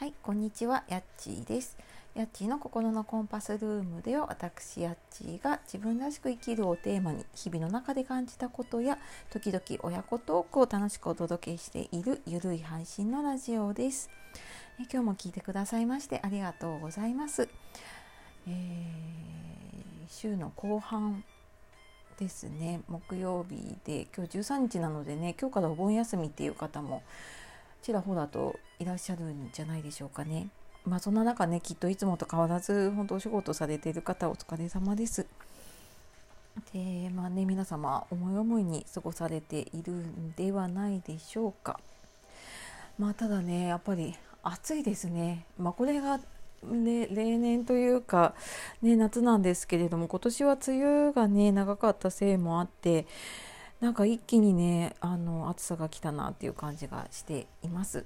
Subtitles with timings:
[0.00, 1.76] はい、こんにちは、やっちーです。
[2.14, 8.96] やっちーの心のコンパスルームでは、私やっちーが自分らしく生きるをテーマに、日々の中で感じたことや、
[9.28, 14.08] 時々親子トークを楽しくお届けしているゆるい配信のラジオです。
[14.78, 17.50] え今日も聞いてくださいましてありがとうございます。
[18.48, 18.54] えー、
[20.08, 21.22] 週の後半
[22.18, 27.02] ですね、木曜日で、今日13日なのでね、今日からお盆休みっていう方も
[27.82, 30.48] ちらほらといらっしゃるんじゃないでしょうかね。
[30.84, 35.26] まあそんな中ねきっといつもと変わらず本当お仕事されている方お疲れ様です。
[36.72, 41.80] でまあね皆様思い思いに過ごされているんではないでしょうか。
[42.98, 45.46] まあただねやっぱり暑いですね。
[45.58, 46.20] まあこれが
[46.62, 48.34] ね、例年というか、
[48.82, 53.06] ね、夏なんですけれども今年は梅雨がね長かったせいもあって
[53.80, 58.04] なんか一気にねあの暑さが来たなっていう感じがしています。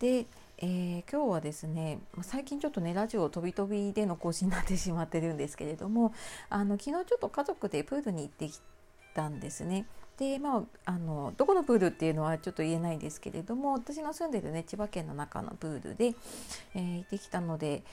[0.00, 0.26] で、
[0.58, 6.12] えー、今日はですね最近ちょっとねラジオ飛び飛びでの更新になってしまってるんですけれども
[6.50, 8.60] あの昨日ちょっと家族でプールに行ってき
[9.14, 9.86] たんですね。
[10.18, 16.16] でまあ、あのどこのプールっていうのはちょっと言えないんですけれども私の住んでるね千葉県の中のプールで、
[16.74, 17.84] えー、行ってきたので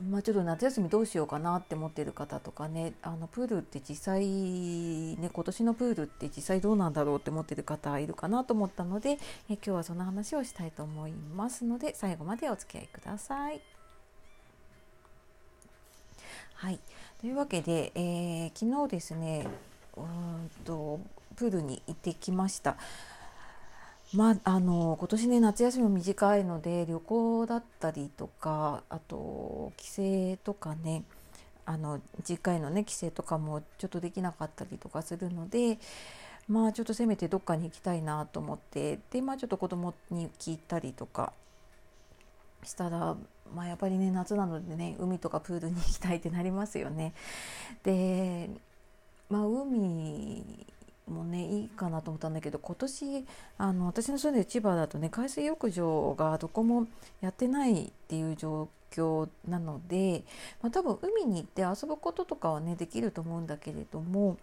[0.00, 9.18] まあ、ちょっと夏休みどうしようかなって思ってる方とかねあのプールって実際ね今年のプールって実際どうなんだろうって思ってる方いるかなと思ったので
[9.50, 13.60] え今日はその話をしたいと思いますので最後までお付き合いください。
[16.54, 16.78] はい
[17.20, 19.46] というわけで、えー、昨日ですね
[19.96, 21.00] うんと
[21.34, 22.76] プールに行ってきました。
[24.14, 31.02] まあ、あの今年ね夏休みも短いので旅行だったりとかあと帰省とかね
[31.66, 35.78] あの実家へのね帰省とかもちょっとできなかったりとかするので
[36.48, 41.34] まあちょっとせめてどっかに行きたいなと思ってでまあちょっと子供に聞いたりとか
[42.64, 43.14] したら
[43.54, 47.12] まあやっぱりね夏なのでね海とかプールに行きたいってなりますよね。
[47.82, 48.48] で
[49.28, 50.42] まあ海
[51.08, 53.26] もねいいかなと思ったんだけど今年
[53.58, 56.86] あの私の住んでる千葉だとね海水浴場がどこも
[57.20, 60.24] やってないっていう状況なので、
[60.62, 64.38] まあ、多分海に行って遊ぶこととかはねできると思うんだけれども、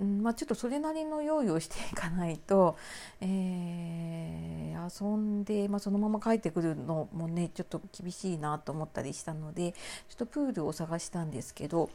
[0.00, 2.76] うんまあ、ちょっとそれなりの用意をしていかないと、
[3.20, 11.90] えー、遊んで、まあ、そのまま帰ってくるのもねちょっと厳しいなと思ったりしたのでちょっとプールを探したんですけど。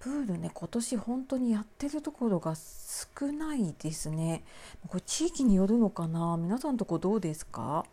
[0.00, 4.44] プールね今年本当にやってるところが少ないですね。
[4.86, 6.36] これ地域によるのかな？
[6.36, 7.84] 皆さんとこどうですか？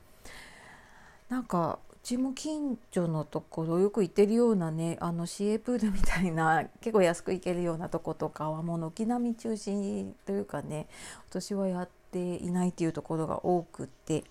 [1.29, 10.85] なんかうちも近所のところよく行ってるようなねあの市営プールみたいな結構安く行けるようなとことかはもう軒並み中心というかね
[11.29, 14.23] 私はやっていないっていうところが多くって。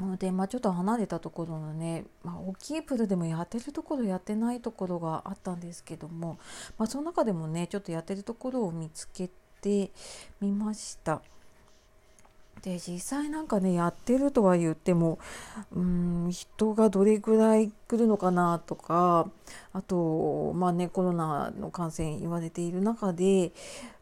[0.00, 6.38] ので、まあ、ちょっと離れたところのね、まあ、大きいプールでもやってるところやってないところがあったんですけども、
[6.78, 9.28] まあ、その中でもねちょっとやってるところを見つけ
[9.60, 9.90] て
[10.40, 11.22] みました。
[12.62, 15.18] で実際なんかねやってるとは言っても
[15.74, 19.28] うん人がどれぐらい来るのかなとか
[19.72, 23.52] あとまあねコロナの感染言われている中で、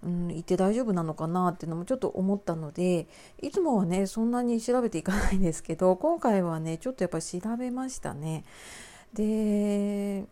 [0.04, 3.06] うん、行って大丈夫なのかなっていうのもちょっと思ったので
[3.40, 8.44] いつもはねそんなに調べていかないんですけど今回はねちょっとやっぱり調べましたね。
[9.14, 10.26] で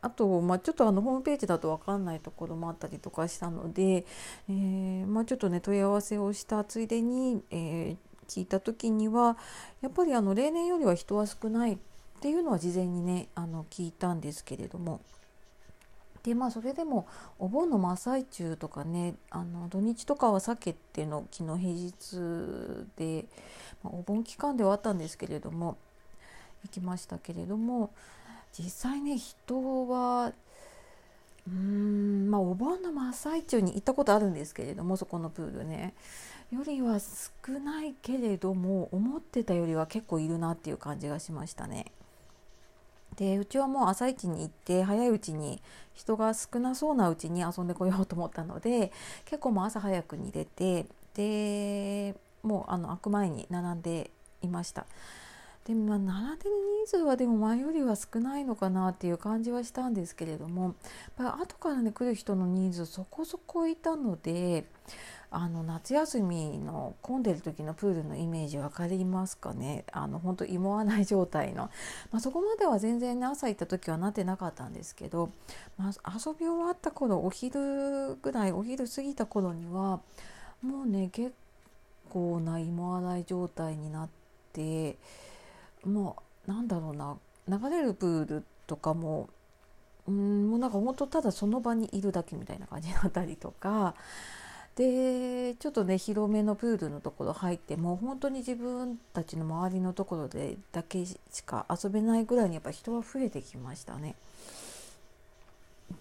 [0.00, 4.06] あと、まあ、ちょっとあのホームページだと分かんないところもあったりとかしたので、
[4.48, 7.96] えー、まあ、ちょっとね問い合わせをしたついでに、えー、
[8.28, 9.36] 聞いた時には
[9.80, 11.78] やっぱりあの例年よりは人は少ないっ
[12.20, 15.00] ていうのは事前にねあの聞いたんですけれども。
[16.24, 17.06] でまあそれでも
[17.38, 23.24] お盆の真っ最中とかねあの土日とかは避けての昨日平日で、
[23.82, 25.78] まあ、お盆期間ではあったんですけれども
[26.64, 27.92] 行きましたけれども
[28.56, 30.32] 実際ね人は
[31.46, 35.94] うんまあお盆の真っ最中に行ったことあるんですけれどもそこのプールね
[36.52, 41.86] よりは少ないけれども思ってたよりは結構いるなっていう感じがしましたね。
[43.16, 45.60] でうちはもう朝一に行って早いうちに
[45.94, 48.92] 人が少なそうなうちに遊んでこようと思ったので
[49.24, 52.14] 結構もう朝早くに出てで
[52.44, 54.10] もうあの開く前に並んで
[54.42, 54.86] いました。
[55.68, 56.50] でまあ、並んでる
[56.88, 60.74] 人数はでも前よりは少ないのかなっていう感じはしたんですけれどもやっ
[61.34, 64.64] ぱ後からね来る人の人数そこそこいたので
[65.30, 69.84] あの夏休みの混んでる時のプールのイメージ分かりますかね？
[69.92, 71.64] あの本当芋わない状態の、
[72.10, 75.28] まあ、そこまでは全然、ね、朝行った時はなってなかったんですけど、
[75.76, 80.00] まあ、遊び終わった頃お昼ぐらいお昼過ぎた頃には
[80.62, 81.34] もうね結
[82.08, 84.08] 構な芋洗い状態になっ
[84.54, 84.96] て。
[85.84, 86.16] も
[86.46, 87.16] うなんだろうな。
[87.48, 89.28] 流れるプールとかも
[90.06, 93.94] うんもうなんか本当ただその場にいるだけみたいな感じだったりとか。
[94.76, 104.14] でちょっとね広めのプールのところ入ってもう本当に自分たちの周りのところでだけしか遊べないぐらいにやっぱ人は増えてきましたね。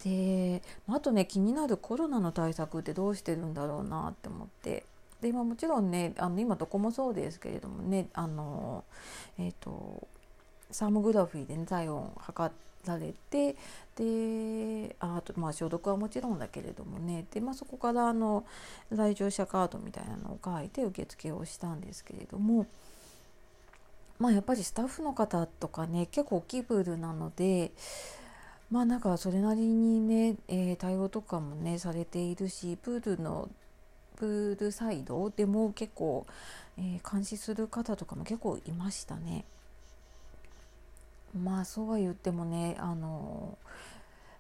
[0.04, 4.86] であとね気になるコロナの対策ってどうしてるんだろうなって思って。
[5.22, 8.84] で、まあ、もちろんねあの今どこもそうですけれどもねあの、
[9.40, 10.08] えーと、
[10.72, 12.52] サーモグラフィーで、ね、体温測
[12.86, 13.56] られて
[13.96, 18.46] であと、まあ、消毒はもちろんだけれどもねで、まあ、そこからあの
[18.90, 22.66] 来場者カードみたいなのを書いて受付をしたんですけれども。
[24.20, 27.72] まあやっぱりスタッフの方とかね結構大きいプールなので
[28.72, 33.50] まあなんかそれなりにね、えー、対応とかもねされているしプールの
[34.18, 36.26] プールサイドでも結構、
[36.78, 39.46] えー、監視する方とかも結構いましたね。
[41.44, 43.58] まあそうは言ってもねあの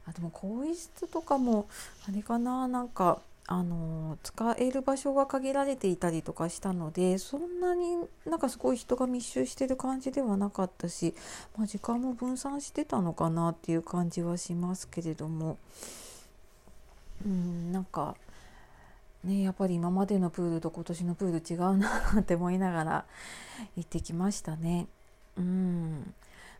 [0.07, 1.67] あでも更衣室とかも
[2.07, 11.13] あれかななんかあの使える場所が限られていたりとかしたのでそんなになんかすごい人が密集してる感じではなかったし、
[11.57, 15.57] まあ、時間も分散してたのかなっていう感じはしますけれども
[17.25, 18.15] うんなんか
[19.27, 23.05] ねやっぱり今までのプールと今年のプール違うなって思いながら
[23.75, 24.87] 行ってきましたね。
[25.37, 26.13] うん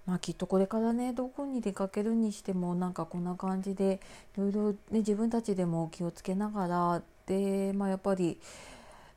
[0.06, 4.00] まあきっとこれからねどこに出かけるにしてもなんかこんな感じで
[4.36, 8.40] いろいろね自分たちでも気をつけながらでまあやっぱり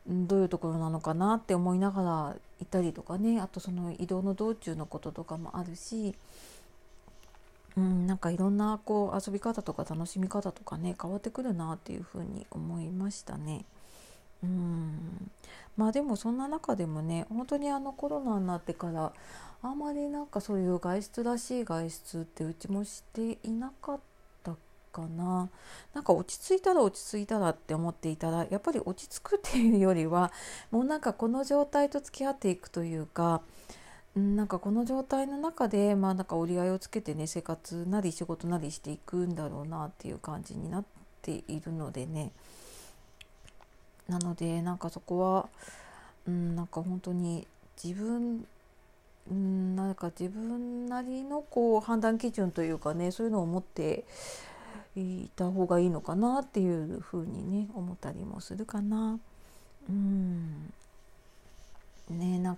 [0.06, 6.14] どういうところなのかなって思いながら行ったりとかねあとその移動の道中のこととかもあるし、
[7.76, 13.64] うん、なんかいろんなこう遊び方とか楽しみ方とかね変わってくるなっていうふうに思いましたね。
[14.42, 15.30] うん
[15.76, 19.12] まあでもそんな中でもね本当にあのコロナになってから
[19.62, 24.00] あまりなんかそういう外出らしい外出ってうちもしていなかっ
[24.42, 24.56] た
[24.92, 25.48] かな
[25.92, 30.32] なんか落ち着いたら落ち着いたらって思っていたらやっぱり落ち着くっていうよりは
[30.70, 33.42] もうなんかこの状態と付き合っていくというか
[34.16, 40.84] なんかこの状態の中でまあなんか折り合いをつけてね生活なり仕事なりしていくんだろうなっていう感じになっ
[41.22, 42.32] ているのでね
[44.08, 45.48] なのでなんかそこは
[46.26, 47.46] うんなんか本当に
[47.82, 48.44] 自分
[49.30, 54.04] うんなんか自分なりのこう判断基準というかねそういうのを持って
[54.96, 59.20] いた方がいいのかなっていうふうにね思ったりもするかな。
[59.88, 60.72] うん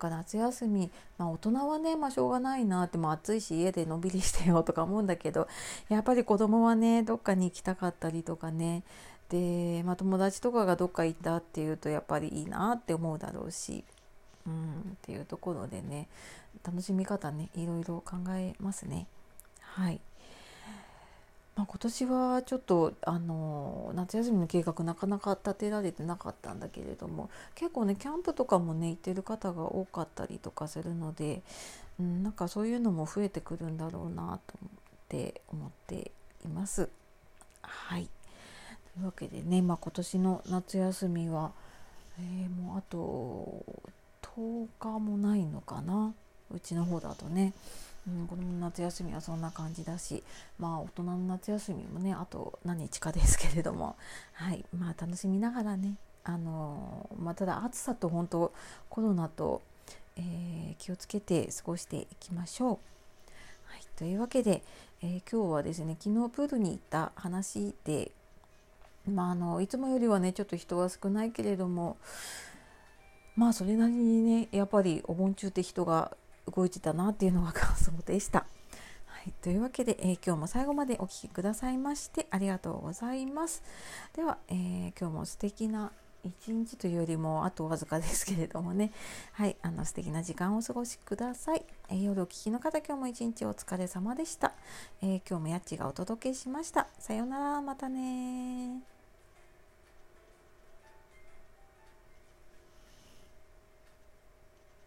[0.03, 5.49] か夏休み、まあ、大人はね、まあ、しょうがないなって、まあ、暑いし家でのんびりしてよとか思うんだけど。
[5.89, 8.83] やっぱり子供はねどっかに行きたかったりとかね。
[9.29, 13.85] で、まあ、友達とかがどっか行ったっていうとやっぱりいいなって思うだろうし、
[14.47, 16.09] うん、っていうところでね。
[16.65, 19.07] 楽しみ方ねいろいろ考えますね。
[19.61, 20.01] はい。
[21.55, 31.43] まあ、今年はちょっとあの夏休みの計画なかなか立てられてなかったんだけれども結構ねキャンプとかもね行ってる方が多かったりとかするので、
[32.01, 34.71] うん、なんかそういうのも増えてくるんだろうなと思っ
[35.09, 36.11] て思って
[36.47, 36.89] います。
[37.61, 38.09] はい。
[38.95, 41.53] というわけでね、まあ、今年の夏休みは、
[42.19, 43.63] えー、もうあと
[44.23, 46.15] 10日もないのかな？
[46.51, 47.53] うちの方だとね、
[48.09, 50.25] うん、子供の夏休みはそんな感じだし
[50.59, 53.97] まあ大人の夏休みもねあと何日かですけれども
[54.33, 58.53] はいまあ楽しみながらねあのまあ、ただ暑さと本当
[58.89, 59.61] コロナと、
[60.17, 62.69] えー、気をつけて過ごしていきましょう。
[62.69, 64.63] はい、というわけで、
[65.03, 68.13] えー、今日はですね昨日プールに行った話で、
[69.11, 71.97] まあ、あのいつもよりはねちょっと人は少ないけれども
[73.35, 76.17] まあそれなりにねやっぱりお盆中って人が
[76.55, 78.47] 動いてたなっていうのが感想でした。
[79.07, 83.63] はい、というわけで、えー、今日も最後までお聴きくださいましてありがとうございます。
[84.15, 85.93] では、えー、今日も素敵な
[86.25, 88.93] 一日というよりもあとわずかですけれどもね。
[89.33, 89.57] はい。
[89.63, 94.53] あの素敵な時間をお過ごしください、えー、夜お聴きの方今日も一日お疲れ様でした、
[95.03, 96.89] えー、今日もやっちがお届けしました。
[96.99, 97.63] さようなら。
[97.63, 98.92] またね